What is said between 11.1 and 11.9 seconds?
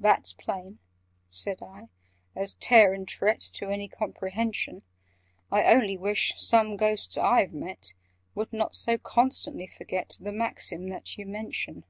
you mention!"